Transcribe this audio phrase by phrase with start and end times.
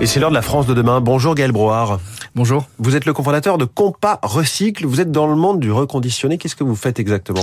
[0.00, 1.00] Et c'est l'heure de la France de demain.
[1.00, 2.00] Bonjour Gaël Broard.
[2.34, 2.66] Bonjour.
[2.78, 4.86] Vous êtes le cofondateur de Compa Recycle.
[4.86, 6.36] Vous êtes dans le monde du reconditionné.
[6.36, 7.40] Qu'est-ce que vous faites exactement?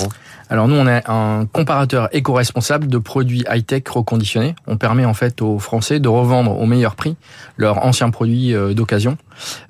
[0.50, 4.54] Alors nous, on est un comparateur éco-responsable de produits high-tech reconditionnés.
[4.68, 7.16] On permet en fait aux Français de revendre au meilleur prix
[7.58, 9.18] leurs anciens produits euh, d'occasion.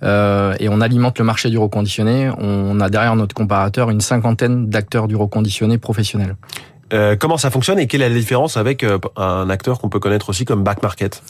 [0.03, 2.31] Euh, et on alimente le marché du reconditionné.
[2.39, 6.35] On a derrière notre comparateur une cinquantaine d'acteurs du reconditionné professionnels.
[6.93, 9.99] Euh, comment ça fonctionne et quelle est la différence avec euh, un acteur qu'on peut
[9.99, 11.23] connaître aussi comme Back Market?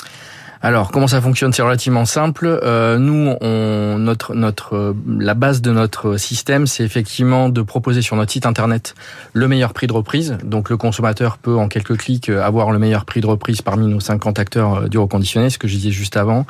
[0.63, 2.59] Alors, comment ça fonctionne C'est relativement simple.
[2.61, 3.35] Euh, nous,
[3.97, 8.93] notre, euh, la base de notre système, c'est effectivement de proposer sur notre site internet
[9.33, 10.37] le meilleur prix de reprise.
[10.43, 13.87] Donc, le consommateur peut en quelques clics euh, avoir le meilleur prix de reprise parmi
[13.87, 16.45] nos 50 acteurs du reconditionné, ce que je disais juste avant.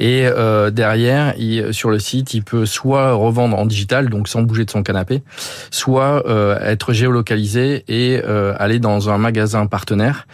[0.00, 0.26] Et
[0.72, 1.34] derrière,
[1.70, 5.22] sur le site, il peut soit revendre en digital, donc sans bouger de son canapé,
[5.70, 6.24] soit
[6.62, 10.26] être géolocalisé et aller dans un magasin partenaire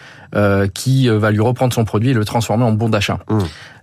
[0.74, 3.11] qui va lui reprendre son produit et le transformer en bon d'achat.
[3.28, 3.38] Mmh.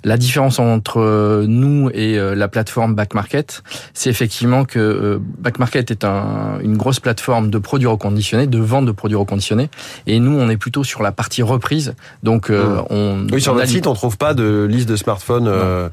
[0.05, 3.63] La différence entre nous et la plateforme Back Market,
[3.93, 8.85] c'est effectivement que Back Market est un, une grosse plateforme de produits reconditionnés, de vente
[8.85, 9.69] de produits reconditionnés,
[10.07, 11.95] et nous on est plutôt sur la partie reprise.
[12.23, 12.83] Donc mmh.
[12.89, 15.49] on oui sur on notre site on trouve pas de liste de smartphones.
[15.49, 15.89] Euh...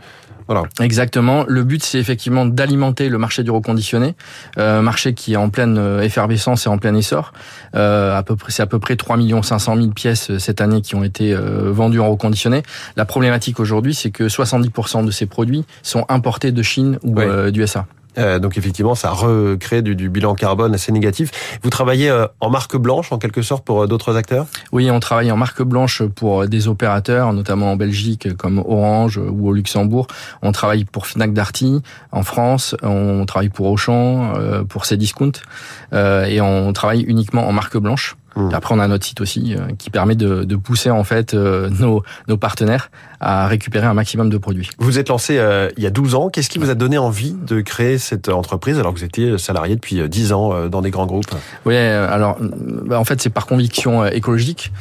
[0.48, 0.64] Voilà.
[0.80, 1.44] Exactement.
[1.48, 4.14] Le but, c'est effectivement d'alimenter le marché du reconditionné,
[4.58, 7.32] euh, marché qui est en pleine effervescence et en plein essor.
[7.74, 10.94] Euh, à peu près, c'est à peu près 3 500 000 pièces cette année qui
[10.94, 12.62] ont été euh, vendues en reconditionné.
[12.96, 17.26] La problématique aujourd'hui, c'est que 70% de ces produits sont importés de Chine ou Ouais.
[17.26, 17.86] euh, d'USA.
[18.18, 21.30] Euh, donc effectivement, ça recrée du, du, bilan carbone assez négatif.
[21.62, 24.46] Vous travaillez euh, en marque blanche en quelque sorte pour euh, d'autres acteurs?
[24.72, 29.48] Oui, on travaille en marque blanche pour des opérateurs, notamment en Belgique comme Orange ou
[29.48, 30.06] au Luxembourg.
[30.42, 35.32] On travaille pour Fnac Darty en France, on travaille pour Auchan, euh, pour Cdiscount,
[35.92, 38.16] euh, et on travaille uniquement en marque blanche.
[38.36, 38.50] Mmh.
[38.52, 41.70] Après, on a notre site aussi euh, qui permet de, de pousser en fait euh,
[41.70, 44.70] nos, nos partenaires à récupérer un maximum de produits.
[44.78, 46.28] Vous êtes lancé euh, il y a 12 ans.
[46.28, 49.74] Qu'est-ce qui vous a donné envie de créer cette entreprise alors que vous étiez salarié
[49.74, 51.34] depuis 10 ans euh, dans des grands groupes?
[51.64, 54.72] Oui, alors bah, en fait c'est par conviction euh, écologique.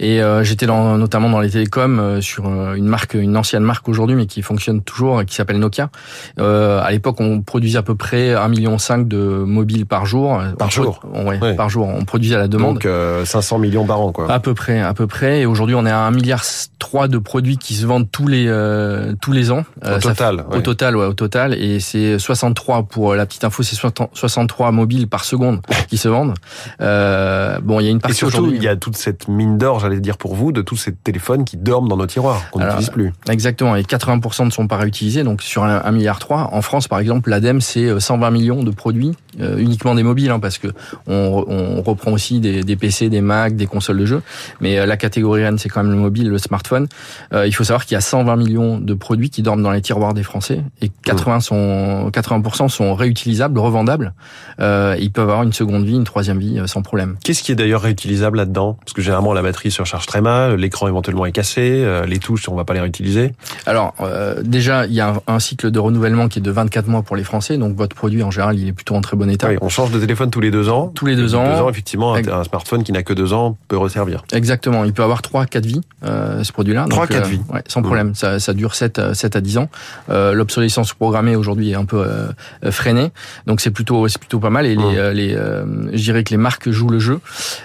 [0.00, 3.62] Et euh, j'étais dans, notamment dans les télécoms euh, sur euh, une marque, une ancienne
[3.62, 5.90] marque aujourd'hui, mais qui fonctionne toujours, et qui s'appelle Nokia.
[6.38, 10.40] Euh, à l'époque, on produisait à peu près 1,5 million de mobiles par jour.
[10.58, 11.54] Par On jour ouais, Ouais.
[11.54, 11.88] par jour.
[11.88, 12.74] On produisait à la demande.
[12.74, 14.30] Donc euh, 500 millions par an quoi.
[14.30, 15.40] À peu près, à peu près.
[15.40, 16.42] Et aujourd'hui, on est à 1 milliard
[16.78, 19.64] 3 de produits qui se vendent tous les euh, tous les ans.
[19.84, 20.56] Au total, fait- ouais.
[20.58, 21.54] Au total, ouais, au total.
[21.54, 26.08] Et c'est 63 pour la petite info, c'est 60 63 mobiles par seconde qui se
[26.08, 26.34] vendent.
[26.80, 28.58] Euh, bon, il y a une Et partie surtout, aujourd'hui.
[28.58, 31.44] il y a toute cette mine d'or, j'allais dire pour vous, de tous ces téléphones
[31.44, 33.12] qui dorment dans nos tiroirs, qu'on n'utilise plus.
[33.28, 35.22] Exactement, et 80% ne sont pas réutilisés.
[35.22, 38.62] Donc sur un, un milliard 3, en France par exemple, l'ADEME c'est euh, 120 millions
[38.62, 40.68] de produits, euh, uniquement des mobiles, hein, parce que
[41.06, 44.22] on, on reprend aussi des, des PC, des Mac, des consoles de jeux.
[44.60, 46.86] Mais euh, la catégorie N c'est quand même le mobile, le smartphone.
[47.32, 49.82] Euh, il faut savoir qu'il y a 120 millions de produits qui dorment dans les
[49.82, 54.14] tiroirs des Français et 80 sont 80% sont réutilisables, revendables.
[54.60, 57.16] Euh, ils peuvent avoir une seconde vie, une troisième vie euh, sans problème.
[57.22, 58.76] Qu'est-ce qui est d'ailleurs réutilisable là-dedans?
[58.80, 62.18] Parce que généralement la batterie se recharge très mal, l'écran éventuellement est cassé, euh, les
[62.18, 63.32] touches on va pas les réutiliser.
[63.66, 66.88] Alors euh, déjà, il y a un, un cycle de renouvellement qui est de 24
[66.88, 69.30] mois pour les Français, donc votre produit en général il est plutôt en très bon
[69.30, 69.48] état.
[69.48, 70.88] Oui, on change de téléphone tous les deux ans.
[70.94, 71.44] Tous les deux ans.
[71.44, 74.24] Deux ans, effectivement, un, smartphone qui n'a que deux ans peut resservir.
[74.32, 76.86] Exactement, il peut avoir 3 4 vies euh, ce produit-là.
[76.88, 77.40] Trois, quatre euh, vies.
[77.52, 77.84] Ouais, sans Mmh.
[77.84, 79.68] problème, ça, ça dure 7 euh, 7 à 10 ans.
[80.10, 82.28] Euh, l'obsolescence programmée aujourd'hui est un peu euh,
[82.64, 83.10] euh, freinée.
[83.46, 84.80] Donc c'est plutôt c'est plutôt pas mal et Mmh.
[84.90, 87.20] les euh, les euh, je dirais que les marques jouent le jeu.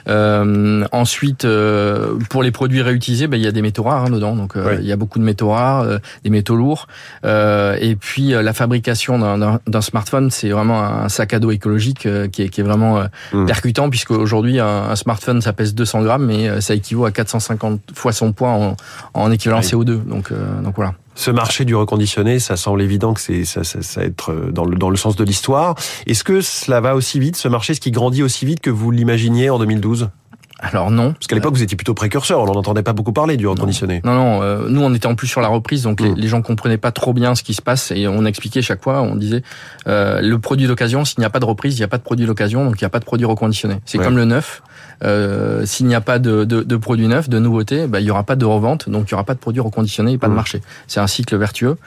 [0.08, 4.10] Euh, ensuite euh, pour les produits réutilisés, ben, il y a des métaux rares hein,
[4.10, 4.36] dedans.
[4.36, 4.78] Donc euh, Oui.
[4.82, 6.88] il y a beaucoup de métaux rares, euh, des métaux lourds
[7.26, 12.06] Euh, et puis euh, la fabrication d'un smartphone, c'est vraiment un sac à dos écologique
[12.06, 13.46] euh, qui est qui est vraiment euh, Mmh.
[13.46, 17.12] percutant puisque aujourd'hui un, un smartphone ça pèse 200 grammes mais euh, ça équivaut à
[17.12, 18.76] 450 fois son poids en,
[19.14, 19.66] en équivalent Oui.
[19.68, 20.32] CO2 donc
[20.64, 24.34] donc voilà Ce marché du reconditionné, ça semble évident que c'est ça, ça, ça être
[24.52, 25.76] dans le, dans le sens de l'histoire.
[26.08, 28.90] Est-ce que cela va aussi vite, ce marché, ce qui grandit aussi vite que vous
[28.92, 30.10] l'imaginiez en 2012
[30.62, 33.38] alors non Parce qu'à l'époque, vous étiez plutôt précurseur, on n'en entendait pas beaucoup parler
[33.38, 34.02] du reconditionné.
[34.04, 36.16] non non euh, nous on était en plus sur la reprise donc les, Mm.
[36.16, 39.02] les gens comprenaient pas trop bien ce qui se passe et on expliquait chaque fois
[39.02, 39.42] on disait
[39.88, 42.04] euh, le produit d'occasion s'il n'y a pas de reprise il n'y a pas de
[42.04, 44.04] produit d'occasion donc il n'y a pas de produit reconditionné c'est Ouais.
[44.06, 44.62] comme le neuf
[45.04, 48.12] euh, s'il n'y a pas de, de, de produit neuf de nouveauté bah, il y
[48.12, 50.34] aura pas de revente donc il y aura pas de produit reconditionné et pas de
[50.34, 50.36] Mm.
[50.36, 51.78] marché c'est un cycle vertueux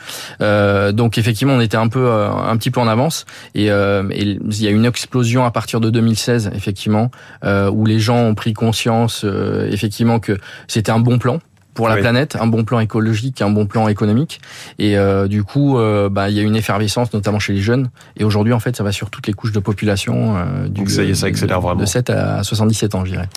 [0.41, 3.25] Euh, donc effectivement, on était un peu, euh, un petit peu en avance.
[3.55, 7.11] Et, euh, et il y a une explosion à partir de 2016, effectivement,
[7.45, 10.39] où les gens ont pris conscience, euh, effectivement, que
[10.69, 11.41] c'était un bon plan.
[11.75, 14.41] pour la planète, un bon plan écologique, un bon plan économique.
[14.79, 17.89] Et euh, du coup, euh, bah, il y a une effervescence, notamment chez les jeunes.
[18.19, 20.37] Et aujourd'hui, en fait, ça va sur toutes les couches de population.
[20.37, 21.81] Euh, du, donc ça y est, ça accélère de, vraiment.
[21.81, 23.29] De 7 à 77 ans, je dirais.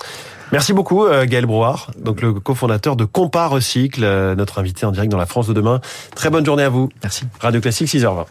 [0.51, 4.03] Merci beaucoup, Gaël Brouard, donc le cofondateur de Compa Recycle,
[4.37, 5.81] notre invité en direct dans la France de demain.
[6.13, 6.89] Très bonne journée à vous.
[7.01, 7.25] Merci.
[7.39, 8.25] Radio Classique, 6h20.